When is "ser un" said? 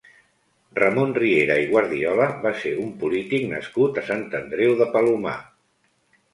2.63-2.91